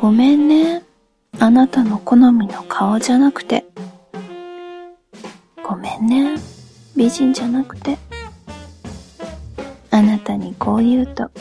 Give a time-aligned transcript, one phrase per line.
[0.00, 0.84] ごめんね。
[1.40, 3.64] あなたの好みの顔じゃなくて。
[5.60, 6.36] ごめんね。
[6.96, 7.98] 美人じゃなくて。
[9.90, 11.32] あなたにこう言うと。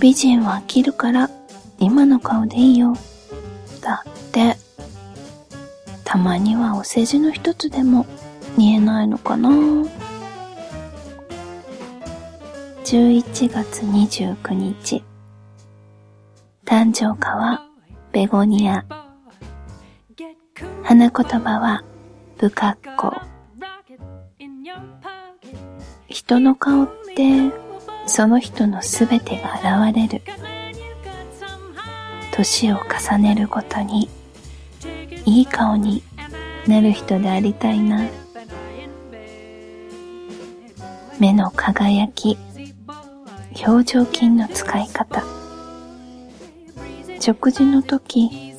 [0.00, 1.30] 美人は飽きるから
[1.78, 2.96] 今の顔でいいよ。
[3.80, 4.56] だって。
[6.02, 8.04] たまにはお世辞の一つでも
[8.58, 9.48] 言えないのかな
[12.84, 15.04] 11月29日
[16.64, 17.66] 誕生花は
[18.10, 18.84] ベゴニア。
[20.82, 21.84] 花言葉は
[22.38, 23.12] 不格好。
[26.08, 27.52] 人の顔って
[28.06, 30.22] その人のすべてが現れる。
[32.32, 34.08] 年を重ねるごとに
[35.26, 36.02] いい顔に
[36.66, 38.02] なる人でありたいな。
[41.20, 42.38] 目の輝き
[43.66, 45.33] 表情筋の使い方。
[47.26, 48.52] 食事の時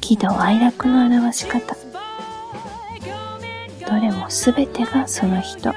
[0.00, 1.76] 喜怒哀楽の表し方。
[3.86, 5.74] どれもすべてがその人。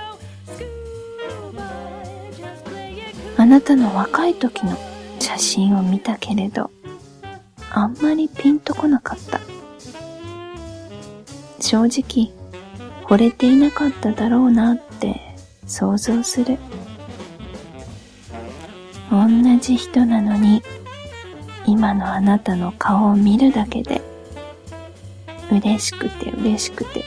[3.35, 4.77] あなたの若い時の
[5.19, 6.71] 写真を見たけれど
[7.71, 9.41] あんまりピンとこなかった。
[11.59, 12.31] 正直
[13.03, 15.19] 惚れていなかっただろうなって
[15.67, 16.57] 想像する。
[19.11, 19.27] 同
[19.59, 20.63] じ人なのに
[21.67, 24.01] 今のあなたの顔を見るだけで
[25.51, 27.03] 嬉しくて嬉しくて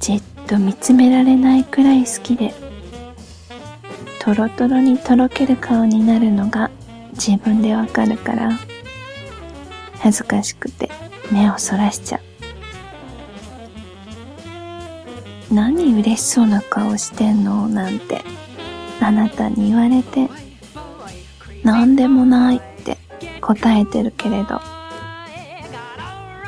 [0.00, 2.54] じっと見つめられないくらい好きで
[4.20, 6.70] トロトロにとろける顔になるのが
[7.12, 8.52] 自分でわかるから
[9.98, 10.90] 恥ずかしくて
[11.30, 12.20] 目をそらしちゃう。
[15.54, 17.68] 何嬉しそうな顔してんの？
[17.68, 18.22] なんて
[19.00, 20.28] あなたに言われて、
[21.62, 22.60] なんでもない。
[23.44, 24.58] 答えてるけれど、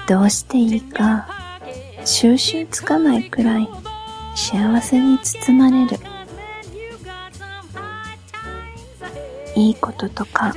[0.08, 1.28] どうしていいか
[2.06, 3.68] 収集つかないくらい
[4.34, 5.98] 幸せに包まれる。
[9.54, 10.54] いいこととか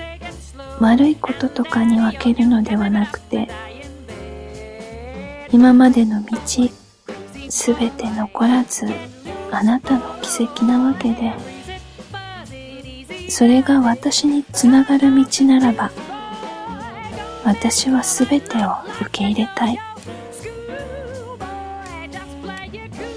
[0.79, 3.49] 悪いこととかに分けるのではなくて、
[5.51, 6.37] 今までの道
[7.49, 8.85] すべて残らず
[9.51, 11.33] あなたの奇跡なわけで、
[13.29, 15.91] それが私につながる道ならば、
[17.49, 18.69] 私はすべてを
[19.01, 19.79] 受け入れたい。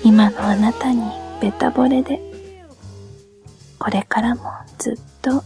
[0.02, 1.02] 今のあなたに
[1.38, 2.18] べた惚れで、
[3.78, 4.44] これからも
[4.78, 5.44] ずっと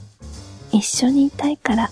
[0.70, 1.90] 一緒にいたいから。